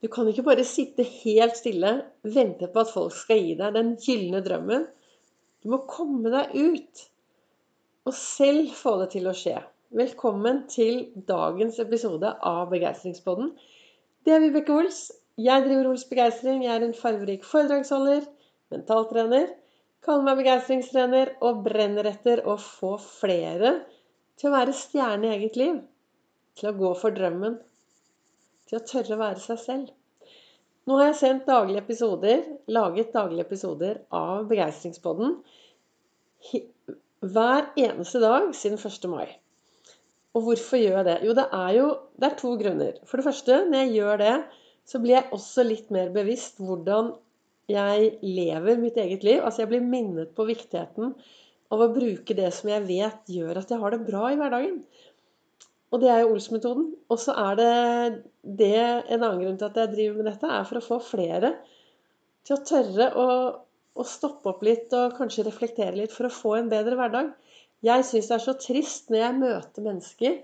[0.00, 1.90] Du kan ikke bare sitte helt stille,
[2.24, 4.86] vente på at folk skal gi deg den gylne drømmen.
[5.60, 7.02] Du må komme deg ut
[8.08, 9.58] og selv få det til å skje.
[10.00, 13.52] Velkommen til dagens episode av Begeistringspodden.
[14.24, 15.10] Det er Vibeke Ols.
[15.36, 16.64] Jeg driver Ols Begeistring.
[16.64, 18.24] Jeg er en fargerik foredragsholder,
[18.72, 19.50] mentaltrener.
[20.00, 23.82] Kaller meg begeistringstrener og brenner etter å få flere
[24.40, 25.82] til å være stjerne i eget liv.
[26.56, 27.60] Til å gå for drømmen.
[28.70, 29.88] Til å tørre å være seg selv.
[30.86, 35.34] Nå har jeg sendt daglige episoder, laget daglige episoder av Begeistringspodden
[37.34, 39.08] hver eneste dag siden 1.
[39.10, 39.26] mai.
[40.38, 41.16] Og hvorfor gjør jeg det?
[41.26, 41.88] Jo, det er jo
[42.22, 43.02] det er to grunner.
[43.10, 44.36] For det første, når jeg gjør det,
[44.86, 47.12] så blir jeg også litt mer bevisst hvordan
[47.70, 49.42] jeg lever mitt eget liv.
[49.42, 51.14] Altså jeg blir minnet på viktigheten
[51.70, 54.80] av å bruke det som jeg vet gjør at jeg har det bra i hverdagen.
[55.90, 56.92] Og det er jo Ols-metoden.
[57.10, 57.72] Og så er det,
[58.42, 61.54] det En annen grunn til at jeg driver med dette, er for å få flere
[62.46, 63.26] til å tørre å,
[64.00, 67.34] å stoppe opp litt og kanskje reflektere litt for å få en bedre hverdag.
[67.84, 70.38] Jeg syns det er så trist når jeg møter mennesker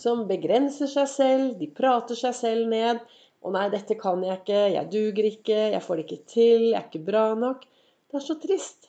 [0.00, 3.02] som begrenser seg selv, de prater seg selv ned.
[3.44, 4.60] 'Å nei, dette kan jeg ikke.
[4.72, 5.58] Jeg duger ikke.
[5.74, 6.62] Jeg får det ikke til.
[6.70, 7.66] Jeg er ikke bra nok.'
[8.08, 8.88] Det er så trist.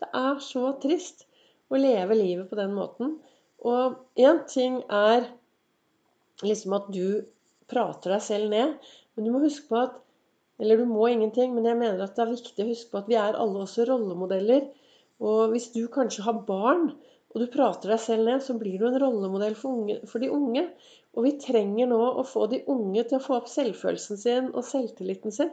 [0.00, 1.26] Det er så trist
[1.68, 3.18] å leve livet på den måten.
[3.68, 5.28] Og én ting er
[6.42, 7.22] liksom at du
[7.70, 8.74] prater deg selv ned,
[9.14, 9.98] men du må huske på at
[10.62, 13.08] Eller du må ingenting, men jeg mener at det er viktig å huske på at
[13.10, 14.68] vi er alle også rollemodeller.
[15.18, 16.92] Og hvis du kanskje har barn,
[17.32, 20.28] og du prater deg selv ned, så blir du en rollemodell for, unge, for de
[20.30, 20.66] unge.
[21.16, 24.62] Og vi trenger nå å få de unge til å få opp selvfølelsen sin og
[24.68, 25.50] selvtilliten sin.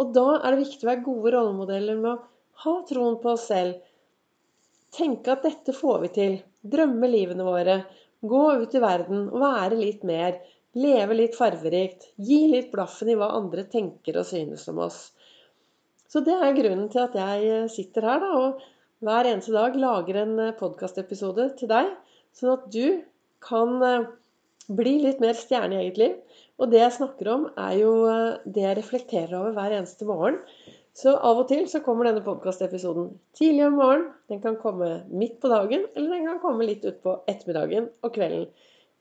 [0.00, 3.46] Og da er det viktig å være gode rollemodeller med å ha troen på oss
[3.52, 3.78] selv.
[4.96, 7.82] Tenke at dette får vi til drømme livene våre,
[8.20, 10.40] gå ut i verden og være litt mer,
[10.78, 15.00] leve litt farverikt, gi litt blaffen i hva andre tenker og synes om oss.
[16.08, 20.22] Så det er grunnen til at jeg sitter her da, og hver eneste dag lager
[20.22, 21.92] en podkastepisode til deg,
[22.34, 23.02] sånn at du
[23.44, 24.08] kan eh,
[24.68, 26.16] bli litt mer stjerne i eget liv.
[26.58, 30.40] Og det jeg snakker om, er jo eh, det jeg reflekterer over hver eneste morgen.
[30.98, 34.08] Så av og til så kommer denne podkastepisoden tidlig om morgenen.
[34.30, 38.48] Den kan komme midt på dagen, eller den kan komme litt utpå ettermiddagen og kvelden.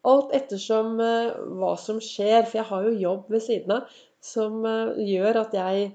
[0.06, 2.46] Alt ettersom uh, hva som skjer.
[2.46, 5.90] For jeg har jo jobb ved siden av som uh, gjør at jeg,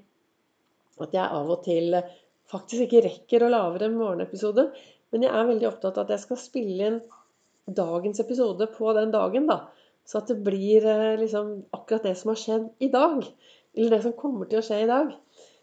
[1.06, 2.10] at jeg av og til uh,
[2.50, 4.68] faktisk ikke rekker å lage en morgenepisode.
[5.14, 7.00] Men jeg er veldig opptatt av at jeg skal spille inn
[7.78, 9.46] dagens episode på den dagen.
[9.46, 9.68] da.
[10.02, 10.82] Så at det blir
[11.20, 13.22] liksom akkurat det som har skjedd i dag.
[13.76, 15.14] Eller det som kommer til å skje i dag.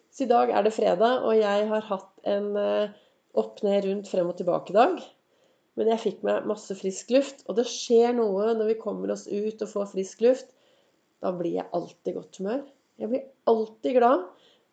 [0.10, 2.96] Så i dag er det fredag, og jeg har hatt en eh,
[3.38, 5.00] opp, ned, rundt, frem og tilbake-dag.
[5.80, 7.46] Men jeg fikk meg masse frisk luft.
[7.48, 10.50] Og det skjer noe når vi kommer oss ut og får frisk luft.
[11.24, 12.62] Da blir jeg alltid i godt humør.
[13.00, 14.28] Jeg blir alltid glad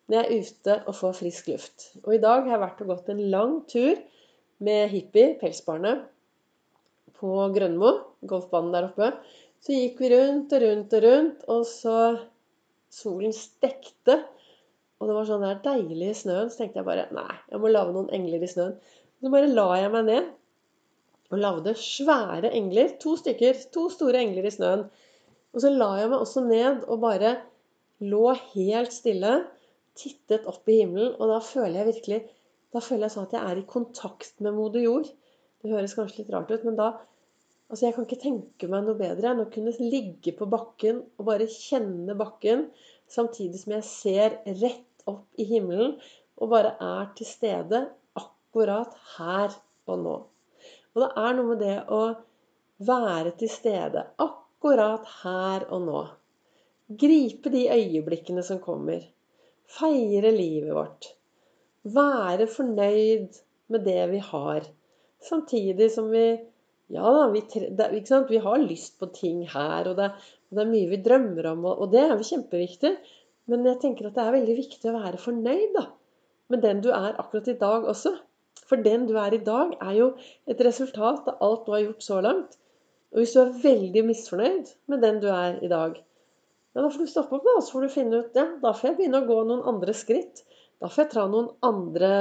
[0.07, 1.89] når jeg er ute og får frisk luft.
[2.05, 3.99] Og i dag har jeg vært og gått en lang tur
[4.63, 6.05] med Hippie, pelsbarnet,
[7.17, 7.91] på Grønmo,
[8.29, 9.11] golfbanen der oppe.
[9.63, 11.99] Så gikk vi rundt og rundt og rundt, og så
[12.93, 14.21] Solen stekte.
[14.97, 16.51] Og det var sånn der deilig i snøen.
[16.51, 18.77] Så tenkte jeg bare nei, jeg må lage noen engler i snøen.
[19.21, 20.31] Så bare la jeg meg ned
[21.33, 22.95] og lagde svære engler.
[23.03, 23.59] To stykker.
[23.75, 24.87] To store engler i snøen.
[25.53, 27.35] Og så la jeg meg også ned og bare
[28.05, 28.25] lå
[28.55, 29.35] helt stille.
[29.97, 31.13] Tittet opp i himmelen.
[31.17, 32.23] Og da føler jeg virkelig
[32.75, 35.07] da føler jeg sånn at jeg er i kontakt med moder jord.
[35.63, 36.95] Det høres kanskje litt rart ut, men da
[37.67, 41.25] Altså, jeg kan ikke tenke meg noe bedre enn å kunne ligge på bakken og
[41.27, 42.61] bare kjenne bakken,
[43.11, 45.95] samtidig som jeg ser rett opp i himmelen
[46.37, 47.83] og bare er til stede
[48.19, 49.55] akkurat her
[49.87, 50.15] og nå.
[50.93, 52.01] Og det er noe med det å
[52.87, 56.01] være til stede akkurat her og nå.
[56.87, 59.01] Gripe de øyeblikkene som kommer.
[59.67, 61.09] Feire livet vårt.
[61.83, 63.41] Være fornøyd
[63.73, 64.67] med det vi har.
[65.29, 66.27] Samtidig som vi
[66.87, 67.87] Ja da, vi, det,
[68.29, 70.05] vi har lyst på ting her, og det,
[70.47, 72.93] og det, er mye vi drømmer om, og, det er jo kjempeviktig.
[73.47, 75.85] Men jeg tenker at det er veldig viktig å være fornøyd da,
[76.51, 78.13] med den du er akkurat i dag også.
[78.67, 80.07] For den du er i dag, er jo
[80.51, 82.57] et resultat av alt du har gjort så langt.
[83.13, 85.95] Og hvis du er veldig misfornøyd med den du er i dag,
[86.75, 88.91] ja, da får du stoppe opp, da, så får du finne ut ja, da får
[88.91, 90.43] jeg begynne å gå noen andre skritt.
[90.77, 92.11] Da får jeg ta noen andre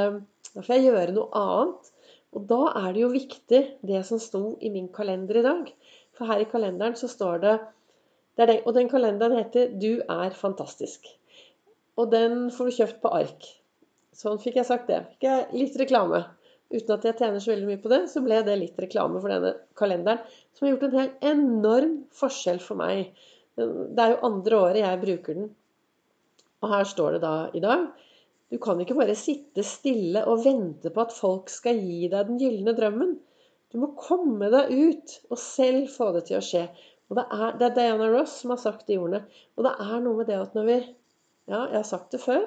[0.54, 1.90] Da får jeg gjøre noe annet.
[2.36, 5.68] Og da er det jo viktig, det som sto i min kalender i dag.
[6.16, 7.56] For her i kalenderen så står det
[8.40, 11.12] den, og den kalenderen heter 'Du er fantastisk'.
[11.96, 13.46] Og den får du kjøpt på ark.
[14.16, 15.02] Sånn fikk jeg sagt det.
[15.14, 16.22] Fikk jeg litt reklame.
[16.72, 19.30] Uten at jeg tjener så veldig mye på det, så ble det litt reklame for
[19.30, 20.24] denne kalenderen.
[20.56, 23.12] Som har gjort en helt enorm forskjell for meg.
[23.56, 25.52] Det er jo andre året jeg bruker den.
[26.64, 27.86] Og her står det da i dag
[28.50, 32.38] Du kan ikke bare sitte stille og vente på at folk skal gi deg den
[32.40, 33.16] gylne drømmen.
[33.74, 36.62] Du må komme deg ut og selv få det til å skje.
[37.10, 39.24] Og det er, det er Diana Ross som har sagt de ordene.
[39.58, 40.78] Og det er noe med det at når vi
[41.46, 42.46] Ja, jeg har sagt det før.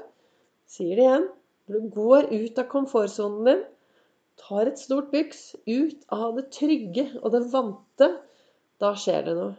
[0.69, 1.27] Sier det igjen.
[1.69, 3.63] Når du går ut av komfortsonen din,
[4.39, 8.09] tar et stort byks ut av det trygge og det vante,
[8.79, 9.55] da skjer det noe.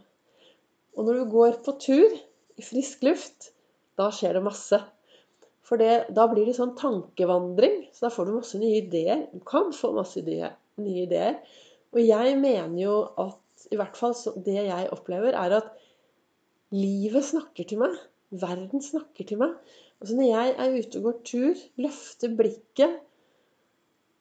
[0.97, 2.17] Og når du går på tur
[2.59, 3.53] i frisk luft,
[4.01, 4.81] da skjer det masse.
[5.65, 7.85] For det, da blir det sånn tankevandring.
[7.95, 9.27] Så da får du masse nye ideer.
[9.33, 10.51] Du kan få masse nye,
[10.83, 11.39] nye ideer.
[11.95, 15.71] Og jeg mener jo at i hvert fall det jeg opplever, er at
[16.75, 17.95] livet snakker til meg.
[18.31, 19.55] Verden snakker til meg.
[20.01, 22.99] Altså Når jeg er ute og går tur, løfter blikket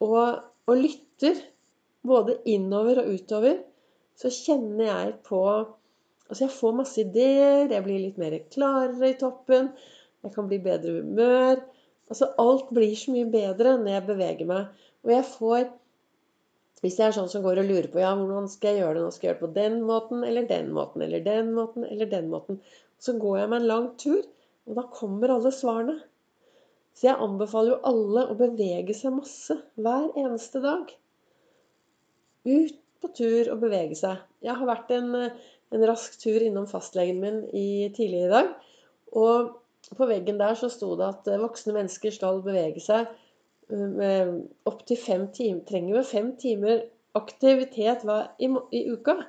[0.03, 1.39] og, og lytter
[2.07, 3.59] både innover og utover,
[4.19, 5.43] så kjenner jeg på
[6.29, 9.71] Altså jeg får masse ideer, jeg blir litt mer klarere i toppen.
[10.21, 11.63] Jeg kan bli bedre humør.
[12.05, 14.83] Altså alt blir så mye bedre når jeg beveger meg.
[15.05, 15.63] Og jeg får
[16.79, 19.01] Hvis jeg er sånn som går og lurer på ja, hvordan skal jeg gjøre det
[19.03, 22.07] nå, skal jeg gjøre det på den måten eller den måten eller den måten eller
[22.13, 22.61] den måten,
[22.99, 24.23] så går jeg meg en lang tur,
[24.69, 25.97] og da kommer alle svarene.
[26.97, 30.91] Så jeg anbefaler jo alle å bevege seg masse hver eneste dag.
[32.49, 34.19] Ut på tur og bevege seg.
[34.43, 38.51] Jeg har vært en, en rask tur innom fastlegen min i, tidligere i dag.
[39.15, 43.07] Og på veggen der så sto det at eh, voksne mennesker skal bevege seg
[43.71, 44.33] eh,
[44.69, 45.63] opptil fem timer.
[45.69, 46.83] Trenger jo fem timer
[47.17, 48.03] aktivitet
[48.43, 49.21] i, i uka.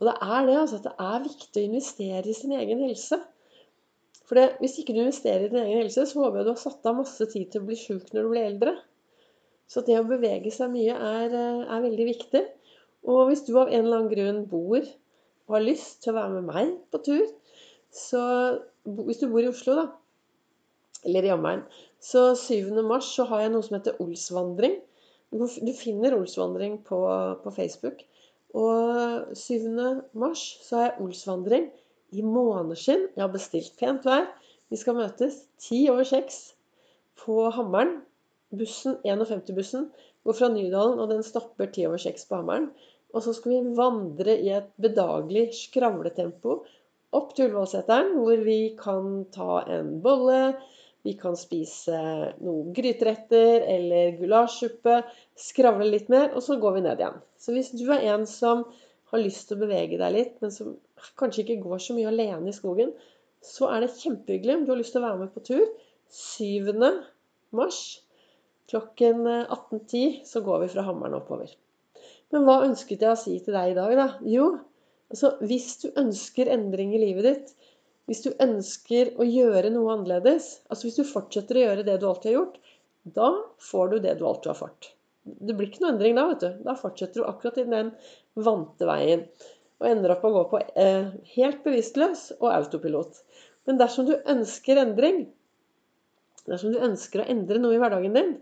[0.00, 0.80] Og det er det, altså.
[0.80, 3.20] At det er viktig å investere i sin egen helse.
[4.28, 6.62] For det, hvis ikke du investerer i din egen helse, så håper jeg du har
[6.62, 8.74] satt av masse tid til å bli sjuk når du blir eldre.
[9.70, 12.42] Så det å bevege seg mye er, eh, er veldig viktig.
[13.10, 16.36] Og hvis du av en eller annen grunn bor og har lyst til å være
[16.36, 17.26] med meg på tur,
[17.90, 18.22] så
[18.86, 19.86] hvis du bor i Oslo, da,
[21.04, 21.64] eller i omegn,
[22.00, 22.70] så 7.
[22.86, 24.78] mars så har jeg noe som heter Olsvandring.
[25.32, 27.00] Du finner Olsvandring på,
[27.42, 28.04] på Facebook.
[28.56, 29.66] Og 7.
[30.18, 31.68] mars så har jeg Olsvandring
[32.10, 33.08] i måneskinn.
[33.14, 34.26] Jeg har bestilt pent vær.
[34.70, 36.40] Vi skal møtes ti over seks
[37.22, 38.00] på Hammeren.
[38.50, 39.90] Bussen, 51-bussen
[40.26, 42.70] går fra Nydalen, og den stopper ti over seks på Hammeren.
[43.14, 46.60] Og så skal vi vandre i et bedagelig skravletempo
[47.14, 50.54] opp til Ullevålseteren, hvor vi kan ta en bolle,
[51.06, 51.96] vi kan spise
[52.42, 55.00] noen gryteretter eller gulasjsuppe,
[55.38, 57.20] skravle litt mer, og så går vi ned igjen.
[57.40, 58.66] Så hvis du er en som
[59.10, 60.76] har lyst til å bevege deg litt, men som
[61.20, 62.92] kanskje ikke går så mye alene i skogen,
[63.40, 65.64] så er det kjempehyggelig om du har lyst til å være med på tur.
[66.10, 66.74] 7.
[67.56, 67.80] mars
[68.70, 71.50] klokken 18.10 så går vi fra Hammeren oppover.
[72.30, 74.08] Men hva ønsket jeg å si til deg i dag, da?
[74.28, 74.52] Jo,
[75.10, 77.48] Altså, hvis du ønsker endring i livet ditt,
[78.10, 82.08] hvis du ønsker å gjøre noe annerledes, altså hvis du fortsetter å gjøre det du
[82.08, 82.56] alltid har gjort,
[83.16, 83.28] da
[83.70, 84.88] får du det du alltid har fått.
[85.22, 86.48] Det blir ikke noe endring da, vet du.
[86.66, 87.92] Da fortsetter du akkurat i den
[88.34, 89.22] vante veien.
[89.78, 93.20] Og ender opp å gå på eh, helt bevisstløs og autopilot.
[93.68, 95.22] Men dersom du ønsker endring,
[96.50, 98.34] dersom du ønsker å endre noe i hverdagen din,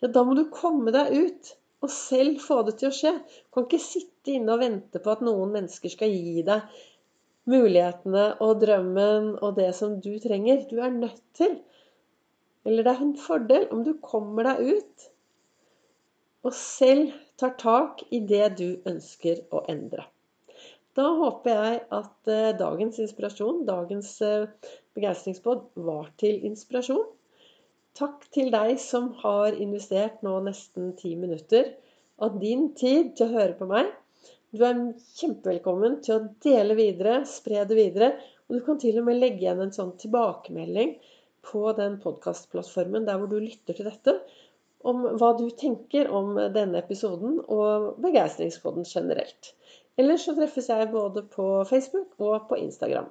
[0.00, 3.12] ja, da må du komme deg ut og selv få det til å skje.
[3.18, 6.80] Du kan ikke sitte inne og vente på at noen mennesker skal gi deg
[7.50, 10.64] mulighetene og drømmen og det som du trenger.
[10.70, 11.58] Du er nødt til.
[12.64, 15.10] Eller det er en fordel om du kommer deg ut
[16.46, 20.06] og selv tar tak i det du ønsker å endre.
[20.96, 24.16] Da håper jeg at eh, dagens inspirasjon, dagens
[24.96, 27.04] begeistringsbåd, var til inspirasjon.
[27.98, 31.74] Takk til deg som har investert nå nesten ti minutter
[32.22, 33.90] av din tid til å høre på meg.
[34.50, 34.78] Du er
[35.20, 38.14] kjempevelkommen til å dele videre, spre det videre.
[38.48, 40.96] Og du kan til og med legge igjen en sånn tilbakemelding
[41.46, 44.16] på den podkastplattformen der hvor du lytter til dette,
[44.90, 49.52] om hva du tenker om denne episoden og begeistringspodden generelt.
[50.00, 53.10] Ellers så treffes jeg både på Facebook og på Instagram.